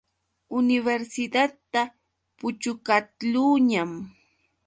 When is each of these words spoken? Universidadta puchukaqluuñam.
Universidadta 0.59 1.81
puchukaqluuñam. 2.39 3.91